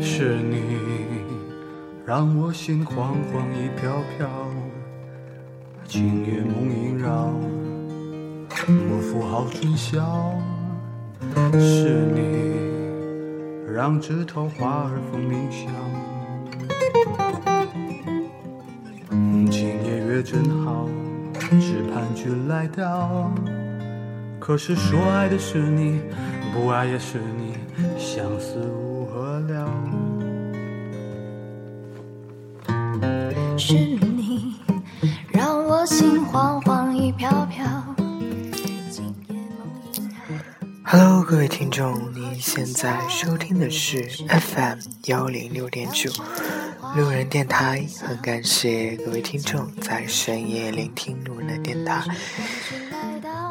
[0.00, 0.64] 是你
[2.04, 4.28] 让我心慌慌意飘飘，
[5.84, 7.32] 今夜梦萦绕，
[8.66, 10.34] 我扶好春宵。
[11.52, 15.70] 是你让枝头花儿蜂鸣响，
[20.22, 20.86] 真好，
[21.60, 23.32] 只盼君来到。
[24.38, 26.00] 可是说爱的是你，
[26.52, 27.54] 不爱也是你，
[27.98, 29.70] 相思无何了。
[33.56, 34.56] 是你
[35.32, 37.66] 让我心慌慌意飘飘。
[38.90, 40.38] 今夜梦萦绕
[40.84, 46.10] Hello，各位听众，您现在收听的是 FM 幺零六点九
[46.94, 52.02] 路人电台，很感谢各位听众在深夜聆听路人的电台。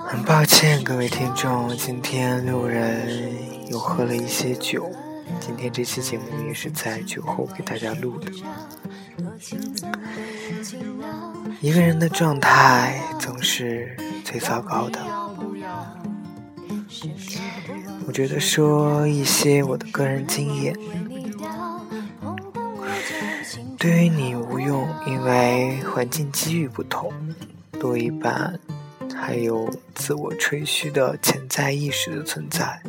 [0.08, 3.34] 很抱歉，各位听众，今天路人
[3.70, 4.92] 又喝了一些酒，
[5.40, 8.32] 今天这期节目也是在酒后给大家录的。
[11.62, 15.00] 一个人的状态总是最糟糕的。
[18.06, 20.76] 我觉得说一些我的个人经验，
[23.78, 27.14] 对于你无用，因为环境机遇不同，
[27.80, 28.60] 多一半
[29.16, 32.82] 还有自我吹嘘的潜在意识的存在。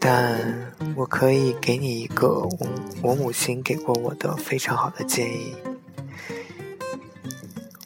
[0.00, 2.68] 但我可以给你一个我
[3.02, 5.54] 我母亲给过我的非常好的建议。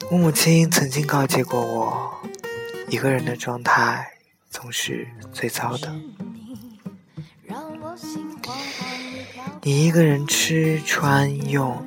[0.09, 2.11] 我母亲曾经告诫过我，
[2.89, 4.13] 一个人的状态
[4.49, 5.93] 总是最糟的。
[9.67, 11.85] 你一个人吃穿用，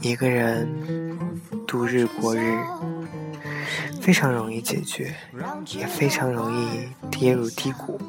[0.00, 1.18] 一个人
[1.66, 2.56] 度日过日，
[4.00, 5.12] 非常容易解决，
[5.76, 8.00] 也非常容易跌入低谷。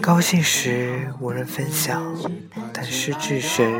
[0.00, 2.04] 高兴时无人分享，
[2.72, 3.72] 但失志时，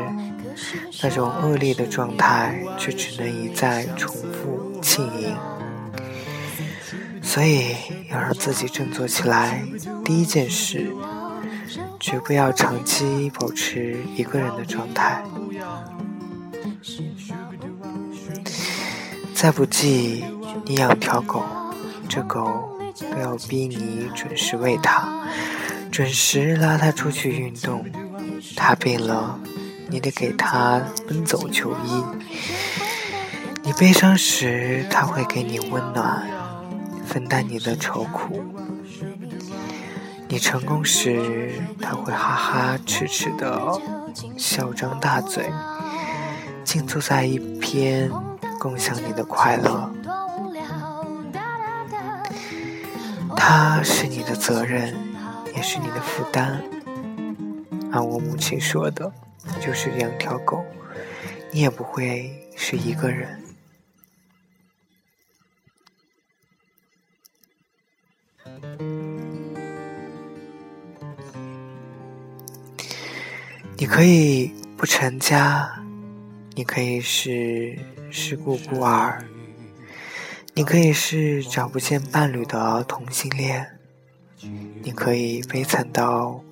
[1.03, 5.35] 那种恶劣的状态却只能一再重复浸淫。
[7.21, 7.75] 所以
[8.09, 9.61] 要让自己振作起来，
[10.05, 10.89] 第一件事，
[11.99, 15.23] 绝不要长期保持一个人的状态。
[19.33, 20.23] 再不济，
[20.65, 21.43] 你养条狗，
[22.07, 22.69] 这狗
[22.99, 25.07] 都要逼你准时喂它，
[25.91, 27.85] 准时拉它出去运动。
[28.55, 29.39] 它病了，
[29.89, 32.03] 你得给它奔走求医。
[33.63, 36.25] 你悲伤时，它会给你温暖，
[37.05, 38.43] 分担你的愁苦。
[40.29, 41.51] 你成功时，
[41.81, 43.59] 他会哈哈痴痴的
[44.37, 45.49] 笑张大嘴，
[46.65, 48.11] 静坐在一边，
[48.59, 49.89] 共享你的快乐。
[53.35, 54.93] 他是你的责任，
[55.55, 56.61] 也是你的负担。
[57.91, 59.11] 按我母亲说的，
[59.61, 60.61] 就是养条狗，
[61.51, 63.41] 你也不会是一个人。
[73.79, 75.69] 你可以不成家，
[76.55, 77.77] 你可以是
[78.09, 79.23] 失故孤儿，
[80.55, 83.77] 你可以是找不见伴侣的同性恋，
[84.81, 86.43] 你可以悲惨到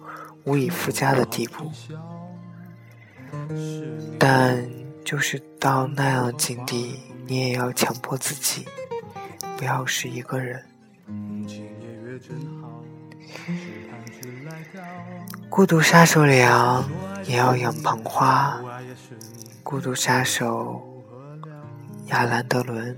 [0.44, 1.72] 无以复加的地步，
[4.20, 4.64] 但
[5.04, 8.68] 就是到那样的境地，你也要强迫自己，
[9.58, 10.64] 不要是一个人。
[15.50, 16.84] 孤独杀手凉，
[17.28, 18.62] 也要养捧花；
[19.64, 21.04] 孤独杀手
[22.08, 22.96] 亚兰德伦，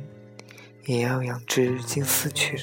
[0.85, 2.57] 也要养只金丝雀。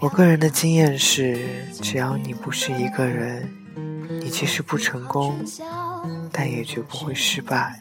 [0.00, 3.48] 我个人的经验是，只要你不是一个人，
[4.20, 5.38] 你即使不成功，
[6.32, 7.80] 但也绝不会失败。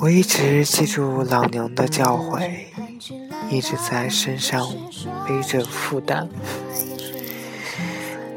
[0.00, 2.48] 我一直记住老娘的教诲，
[3.50, 4.68] 一直在身上
[5.26, 6.28] 背着负担。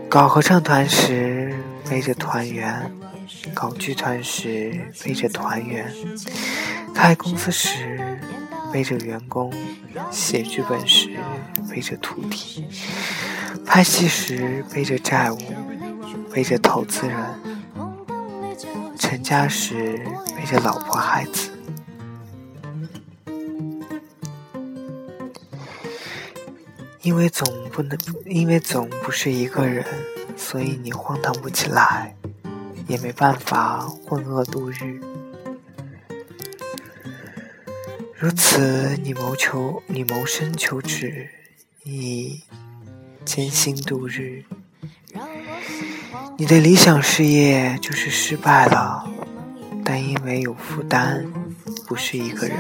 [0.09, 1.53] 搞合唱团时
[1.89, 2.91] 背着团员，
[3.53, 5.89] 搞剧团时背着团员，
[6.93, 7.99] 开公司时
[8.71, 9.53] 背着员工，
[10.11, 11.09] 写剧本时
[11.69, 12.65] 背着徒弟，
[13.65, 15.37] 拍戏时背着债务，
[16.33, 17.17] 背着投资人，
[18.97, 19.97] 成家时
[20.35, 21.50] 背着老婆孩子。
[27.03, 29.83] 因为总不能，因为总不是一个人，
[30.38, 32.15] 所以你荒唐不起来，
[32.88, 35.01] 也没办法混噩度日。
[38.15, 41.27] 如此，你谋求，你谋生求职，
[41.81, 42.44] 你
[43.25, 44.44] 艰辛度日。
[46.38, 49.09] 你的理想事业就是失败了，
[49.83, 51.25] 但因为有负担，
[51.88, 52.57] 不是一个人。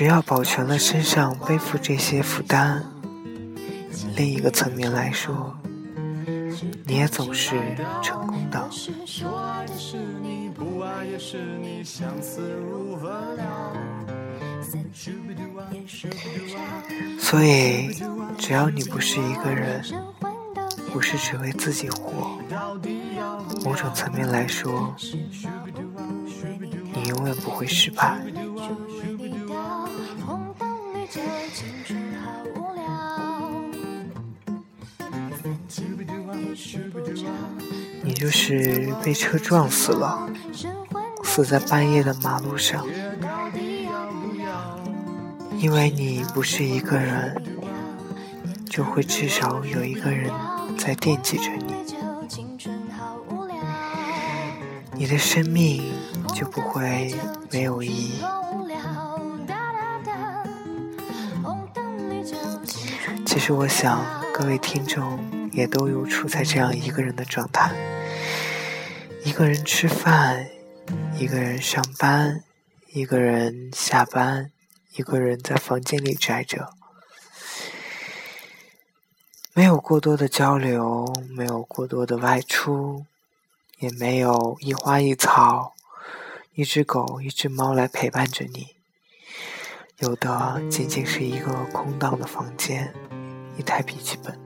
[0.00, 2.82] 只要保全了身上背负这些负担，
[4.16, 5.54] 另一个层面来说，
[6.86, 7.60] 你也总是
[8.02, 8.66] 成功的。
[17.18, 17.90] 所以，
[18.38, 19.84] 只要你不是一个人，
[20.90, 22.38] 不是只为自己活，
[23.62, 24.96] 某种层面来说，
[26.94, 28.18] 你永远不会失败。
[38.02, 40.28] 你就是被车撞死了，
[41.24, 42.86] 死在半夜的马路上，
[45.58, 47.42] 因为你不是一个人，
[48.68, 50.30] 就会至少有一个人
[50.78, 51.74] 在惦记着你，
[54.94, 55.92] 你的生命
[56.34, 57.14] 就不会
[57.50, 58.22] 没有意义。
[63.26, 64.02] 其实我想，
[64.34, 65.18] 各位听众
[65.52, 67.74] 也都有处在这样一个人的状态：
[69.24, 70.46] 一个人吃饭，
[71.18, 72.44] 一个人上班，
[72.92, 74.50] 一个人下班，
[74.96, 76.72] 一个人在房间里宅着，
[79.52, 83.04] 没有过多的交流，没有过多的外出，
[83.78, 85.74] 也没有一花一草、
[86.54, 88.76] 一只狗、一只猫来陪伴着你，
[89.98, 92.94] 有的仅仅是一个空荡的房间。
[93.58, 94.38] 一台笔记本，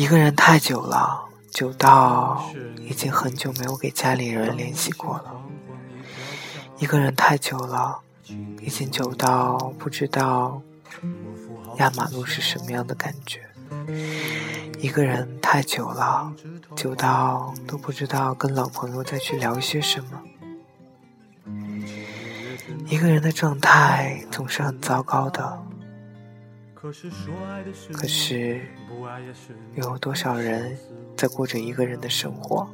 [0.00, 2.42] 一个人太久了，久到
[2.88, 5.42] 已经很久没有给家里人联系过了。
[6.78, 7.98] 一个人太久了，
[8.62, 10.62] 已经久到不知道
[11.76, 13.42] 压马路是什么样的感觉。
[14.78, 16.32] 一个人太久了，
[16.74, 20.22] 久到都不知道跟老朋友再去聊些什么。
[22.86, 25.62] 一个人的状态总是很糟糕的，
[26.80, 28.62] 可是
[29.74, 30.78] 有多少人
[31.14, 32.66] 在过着一个人的生活？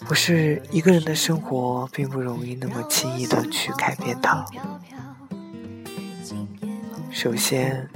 [0.00, 4.44] 不是一个人的生活并不容易那么轻易的去改变它。
[7.12, 7.88] 首先，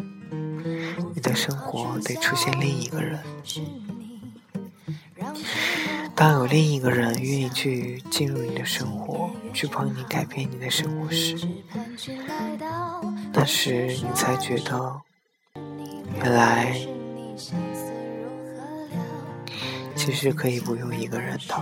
[1.14, 3.18] 你的生活得出现另一个人。
[6.14, 11.36] 当有另一个人愿意去进入你的生活，去帮你改变你的生活时，
[13.32, 15.00] 那时你才觉得，
[16.18, 16.76] 原来
[19.96, 21.54] 其实可以不用一个人的。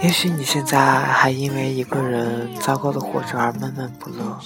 [0.00, 4.38] 也许你现在还因为一个人糟糕的活着而闷闷不乐，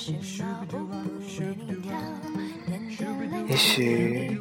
[3.47, 4.41] 也许。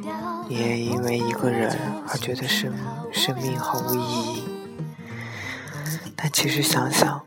[0.52, 1.76] 也因为一个人
[2.08, 2.72] 而觉得生
[3.10, 4.44] 生命毫无意义，
[6.14, 7.24] 但其实想想，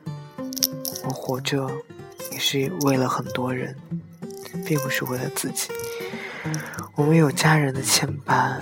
[1.04, 1.70] 我活着
[2.32, 3.76] 也是为了很多人，
[4.66, 5.70] 并不是为了自己。
[6.96, 8.60] 我们有家人的牵绊，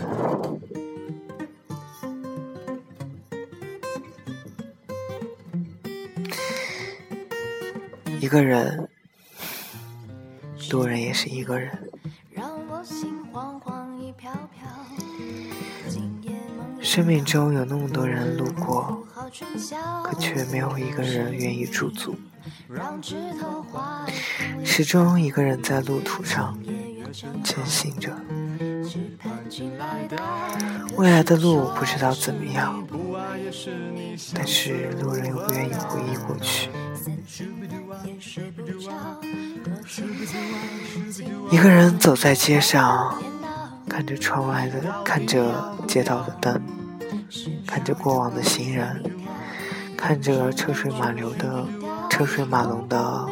[8.19, 8.89] 一个人，
[10.69, 11.92] 多人也是一个人。
[16.93, 19.03] 生命中有那么多人路过，
[20.03, 22.15] 可却没有一个人愿意驻足。
[24.63, 26.55] 始终一个人在路途上
[27.43, 28.15] 前行着，
[30.95, 32.87] 未来的路不知道怎么样，
[34.35, 36.69] 但是路人又不愿意回忆过去。
[41.49, 43.19] 一个人走在街上，
[43.89, 46.61] 看着窗外的，看着街道的灯。
[47.73, 49.03] 看着过往的行人，
[49.97, 51.65] 看着车水马流的
[52.07, 53.27] 车水马龙的，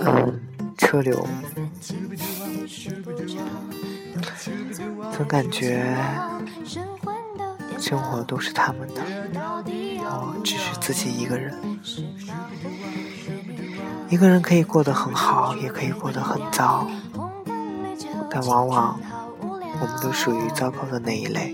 [0.00, 0.40] 嗯，
[0.78, 1.28] 车流，
[5.14, 5.94] 总感觉
[7.78, 9.02] 生活都是他们的，
[10.08, 11.54] 我只是自己一个人。
[14.08, 16.88] 一个人可以过得很好，也可以过得很糟，
[18.30, 18.98] 但往往。
[19.82, 21.52] 我们都属于糟糕的那一类。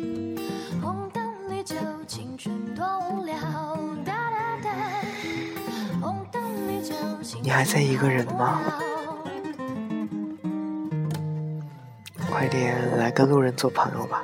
[7.42, 8.60] 你还在一个人吗？
[12.30, 14.22] 快点来跟路人做朋友吧，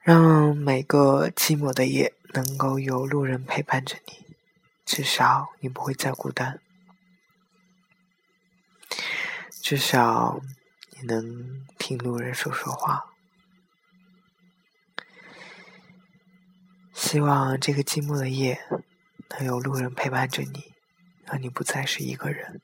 [0.00, 4.14] 让每个寂寞的夜能够有路人陪伴着你，
[4.86, 6.58] 至少你不会再孤单，
[9.68, 10.40] 至少
[10.92, 13.04] 你能听路人说说话。
[16.94, 18.58] 希望这个寂寞的夜
[19.28, 20.72] 能有路人陪伴着你，
[21.26, 22.62] 让你不再是一个人。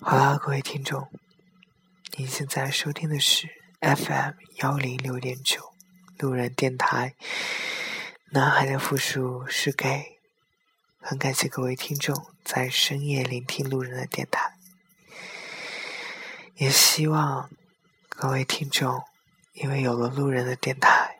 [0.00, 1.10] 好啦，各位听众，
[2.16, 3.46] 您现在收听的是
[3.82, 5.74] FM 幺零六点九
[6.16, 7.16] 路人电台。
[8.30, 10.11] 男孩的复数是 gay。
[11.04, 14.56] 很感谢各位听众在深夜聆听路人的电台，
[16.54, 17.50] 也希望
[18.08, 19.02] 各位听众
[19.54, 21.18] 因为有了路人的电台，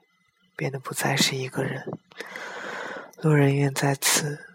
[0.54, 1.90] 变得不再是一个人。
[3.20, 4.46] 路人愿在此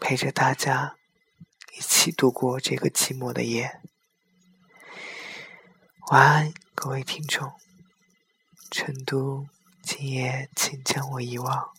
[0.00, 0.96] 陪着大家。
[1.78, 3.80] 一起度过这个寂寞的夜。
[6.10, 7.52] 晚安，各位听众。
[8.70, 9.46] 成都，
[9.80, 11.70] 今夜请将我遗忘。